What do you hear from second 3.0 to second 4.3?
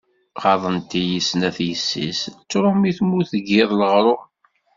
mu d-giḍ leɣrur.